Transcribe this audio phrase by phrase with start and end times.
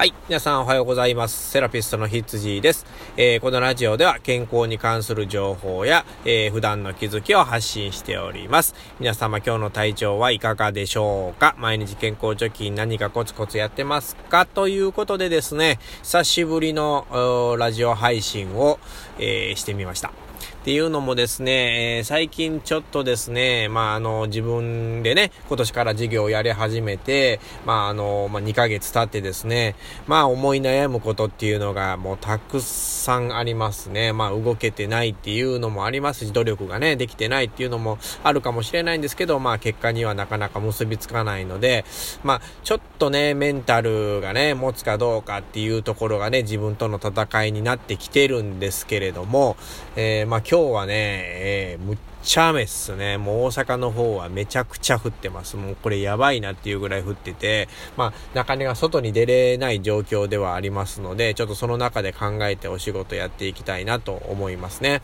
[0.00, 0.14] はい。
[0.30, 1.50] 皆さんおはようございます。
[1.50, 2.86] セラピストのひつじです。
[3.18, 8.74] えー、このラジオでは健康に関する情報や、えー、普段の気づきを発信しております。
[8.98, 11.54] 皆様今日の体調はいかがでしょうか？
[11.58, 14.46] 毎日健康貯金何かコツコツやってますか？
[14.46, 18.78] ということでですね、久しぶりのラジオ配信を、
[19.18, 20.12] えー、してみました。
[20.60, 29.74] っていうのもですね、えー、最近ちょっとですね、まあ、あの、自分でね、今年から授業をやり始めて、まあ、あの、まあ、2ヶ月経ってですね、
[30.06, 34.12] まあ、思い悩むことっていうのがもうたくさんありますね。
[34.12, 41.86] まあ、動けてないっていうのもありますし、努力がね、できてないっていうのもあるかもしれないんですけど、まあ、結果にはなかなか結びつかないので、
[42.22, 49.56] まあ、ちょっとね、メンタルがね、持つかどうかっていうところがね、自分との戦いになってきてるんですけれども、
[49.96, 53.18] えー、まあ、今日はね、えー、むっちゃ雨っすね。
[53.18, 55.56] もう大阪の方はめちゃくちゃ降ってます。
[55.56, 65.02] もうこれやばいなっていうぐらい降ってて、まあ、なかなか外に出れない状況ではありますので、ちょっとその中で考えてお仕事やっていきたいなと思いますね。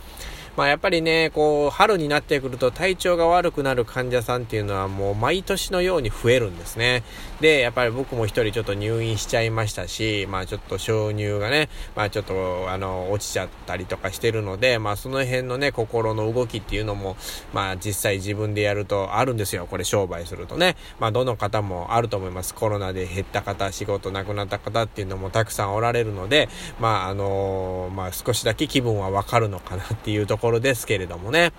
[0.56, 7.02] まあやっぱりね、こう、春になってくると体調が悪くなる患者さんっていうのはもう毎年のように増えるんですね。
[7.40, 17.16] で、やっぱり僕も一人ちょっと入院しちゃいましたし、まあちょっと収入がね、まあちょっとあの、落ちちゃったりとかしてるので、まあその辺のね、心の動きっていうのも、
[17.52, 19.66] まあ実際自分でやるとあるんですよ。
[19.66, 20.76] これ商売するとね。
[20.98, 22.54] まあどの方もあると思います。
[22.54, 26.48] コロナで減った方、仕事なくなった方っていうのもたくさんおられるので、
[26.80, 31.52] まああのー、まあ少しだけ気分はわかるのかなっていうところころですけれどもね。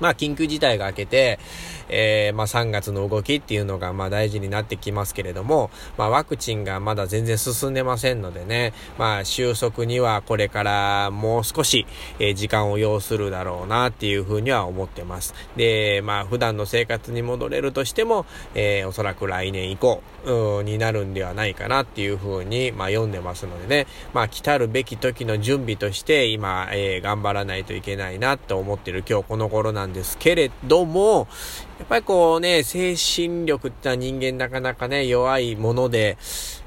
[0.00, 1.38] まあ、緊急事態が明けて、
[1.88, 11.86] えー、まあ、3月の動きっていうのが、まあ、大事になってきますけれども、まあ、ワクチンがまだ全然進んでませんのでね、まあ、収束にはこれからもう少し、
[12.18, 15.34] えー、時間を要するだろうなっていうふうには思ってます。
[15.56, 31.28] で、まあ、普段の生活に戻れるとしても、えー、おそらく来年以降、うんになるんではないかなっていうふうに、まあ、読んでますのでね、まあ、来たるべき時の準備として、今、えー、頑張らないといけないなと思ってる今日この頃なんんですけれども、
[31.78, 36.16] やっぱりこうね、精神力ってのは人間なかなかね、弱いもので、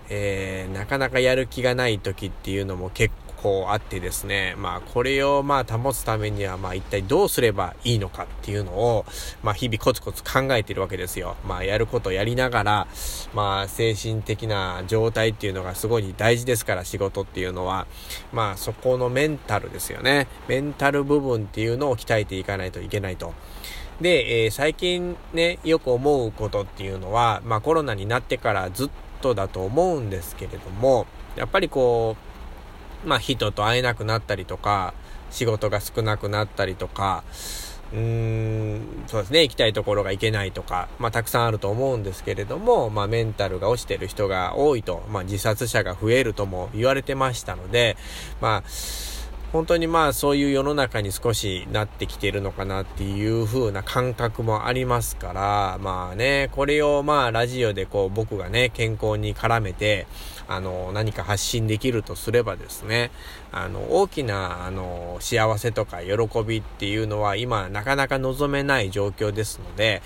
[0.09, 9.05] えー、なかなかやる気がない時っていうのも結構あってですね、まあこれをまあ保つためにはまあ一体どうすればいいのかっていうのを、
[9.43, 11.35] まあ日々コツコツ考えてるわけですよ。
[11.45, 12.87] まあやることやりながら、
[13.33, 17.87] まあ精神的な状態っていうのがすごい大事ですから仕事っていうのは、
[18.33, 20.27] まあそこのメンタルですよね。
[20.47, 23.33] メンタル部分っていうのを鍛えていかないといけないと。
[24.01, 28.89] で、えー、最近ね、よく思うことっていうのは、まあコロナになってからずっ
[29.21, 32.28] とだと思うんですけれども、やっぱりこう、
[33.05, 34.93] まあ人と会えなくなったりとか、
[35.31, 37.23] 仕事が少なくなったりとか、
[37.91, 47.97] うーん、そうですね、行きたいところが行けないとか、まあたくさんあると思うんですけれども、まあメンタルが落ちてる人が多いと、まあ自殺者が増えるとも言われてましたので、
[48.41, 48.69] まあ、
[49.51, 60.05] 本当にまあそういう世の中に少しなってきてるのかなっていう風な感覚もありますから、まあね、これをまあラジオでこう僕がね、健康に絡めて、
[60.47, 63.09] あの、何か発信できるとすればですね、
[63.51, 70.03] あの、大きな、あの、幸せとか喜びっていうのは今なかなか望めない状況ですので、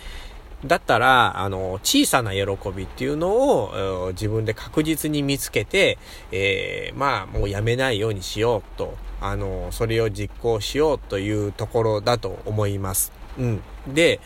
[0.65, 5.97] だったら、あの、小さな喜びっていうのを自分で確実に見つけて、
[6.31, 13.13] えー、まあ、もうやめないようにしようとあの、それを実行しようというところだと思います。
[13.37, 13.61] うん。
[13.87, 14.19] で、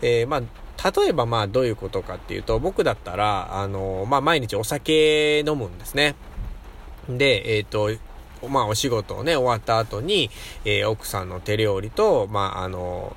[0.00, 6.14] えー、まあ、例えばまあどういうことかっていうと、僕だったら、あの、まあ毎日お酒飲むんですね。
[7.08, 7.90] で、えっ、ー、と、
[8.48, 10.30] まあお仕事をね、終わった後に、
[10.64, 13.16] えー、奥さんの手料理と、まああの、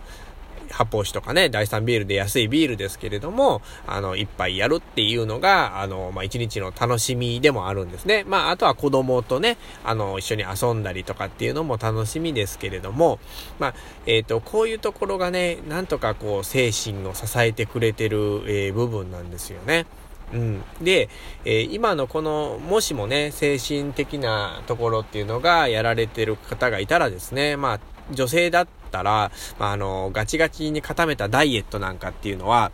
[0.72, 8.24] 発泡酒とかね、第3ビールで安いビールですけれども、あの、一杯やるっていうのが、あの、まあ、一日の楽しみでもあるんですね。
[8.28, 13.20] まあ、あとは子供とね、あの、一緒に遊んだりとかっていうのも楽しみですけれども、
[13.60, 13.74] まあ、
[14.06, 18.18] えっ、ー、と、こういうところがね、なんとかこう、精神を支えてくれてる、
[18.48, 19.86] えー、部分なんですよね。
[20.34, 20.64] うん。
[20.82, 21.10] で、
[21.46, 27.80] えー、今のこの、もしもね、精神的なところっていうのがやられてる方がいたらですね、まあ、
[28.12, 32.72] 女性だったら、まあ、あの、ガチガチに固めたダイエットなんかっていうのは、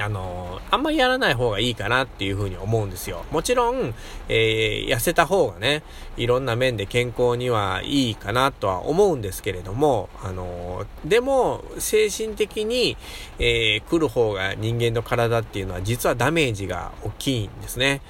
[0.00, 3.24] あのあんまりやらない方がいいかなっていうふうに思うんですよ。
[3.30, 3.94] もちろん、
[4.28, 5.82] えー、痩せた方がね、
[6.16, 12.96] いろんな面で健康にはいいかなとは思うんですけれども、あのでも、精神的に、
[13.38, 18.00] えー、来る方が人間の体っていうのは実はダメージが大きいんですね。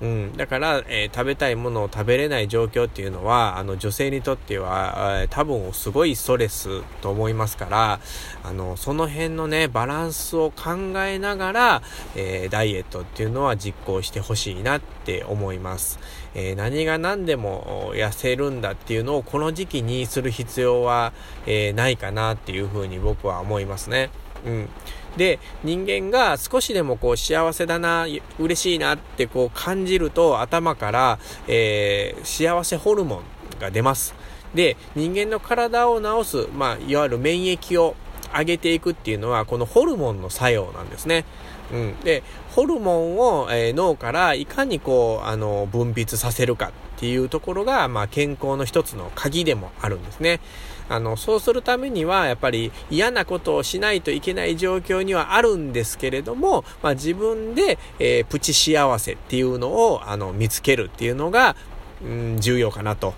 [0.00, 0.36] うん。
[0.36, 8.00] だから、えー、食べたいものを食べれない状況っていうのは、あの、女性にとっては、えー、多分すごいストレスと思いますから、
[8.44, 11.82] あの、その辺のね、バランスを考えながら、
[12.14, 15.98] えー、ダイエットっていうのは実行してほしいなって思います。
[16.34, 21.12] え何が何でも痩せるんだっていうのをこの時期にする必要は、
[21.46, 24.10] えないかなっていうふうに僕は思いますね。
[24.46, 24.68] うん。
[25.16, 28.06] で、人間が少しでもこう幸せだな、
[28.38, 33.22] 嬉しいなってこう感じると頭から、えー、幸せホルモン
[33.60, 34.14] が出ます。
[34.54, 37.96] で、人間の体を治す、まあ、いわゆる免疫を
[38.36, 41.24] 上げていくっていうのは、このホルモンの作用なんですね。
[41.72, 42.00] うん。
[42.00, 42.22] で、
[42.54, 50.40] ホルモンを、えー、脳からいかにこう、あの、分泌させるかっていうところが、まあ、健康の一つの鍵でもあるんですね。
[50.88, 61.56] あの、そうするためには、やっぱり嫌なことをしないといけない状況にはあるんですけれども、まあ、自分で、えー、プチ幸せっていうのを、あの、見つけるっていうのが、
[62.02, 63.14] うん、重要かなと。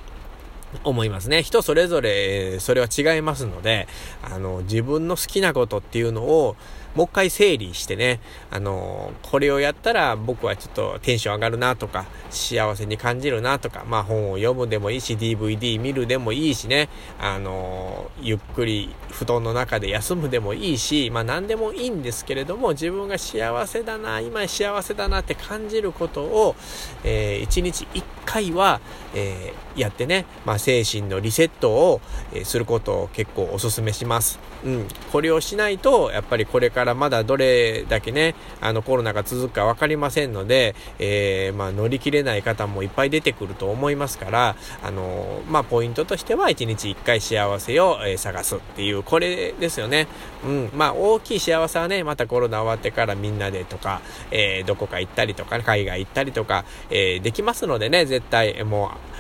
[0.85, 1.43] 思いますね。
[1.43, 3.89] 人それぞれそれは違いますので、
[4.23, 6.57] あの、自分の好きなことっていうのを、
[6.95, 8.21] もう一回整理してね、
[8.51, 16.89] あの、これをやったら僕はちょっとテンション上がるなとか、幸せに感じるなとか、まあ本を読むでもいいし、DVD 見るでもいいしね、
[17.21, 26.57] あの、ゆっくり布団の中で休むでもいいし、まあ何でもいいんですけれども、自分が幸せだな、今幸せだなって感じることを、
[27.05, 28.81] えー、1日1回は、
[29.15, 32.01] えー、やってね、まあ精神のリセットを、
[32.33, 34.41] えー、することを結構お勧めします。
[34.65, 34.89] うん。
[35.13, 50.07] これをしないと、やっぱりこれからからまだどれだけね、あのコロナが続くか分かりませんので、えー、まあ、乗り切れない方もいっぱい出てくると思いますから、あのまあ、ポイントとしては1日1回幸せを、え探すっていう、これですよね。
[50.45, 50.71] うん。
[50.75, 54.01] まあ、大きい幸せはね、またコロナ終わってからみんなでとか、
[54.31, 59.11] えー、どこか行ったりとか、海外行ったりとか、えー、できますのでね、絶対、もう、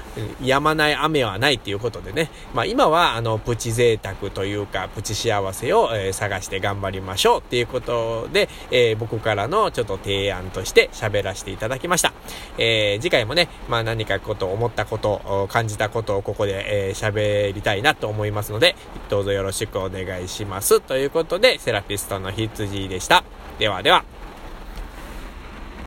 [0.43, 12.12] 止まない雨はないっていうことでね、まあ今はあのプチ贅沢というかプチ幸せを、えー、探して頑張りましょうっていうことで、えー、僕からのちょっと提案として喋らせていただきました。
[12.58, 18.75] えー、次回もね、まあ何かこと思ったこと、感じたことをここで、え喋りたいなと思いますので、
[19.08, 20.81] どうぞよろしくお願いします。
[20.81, 23.23] ということで、セラピストの羊でした。
[23.58, 24.19] ではでは。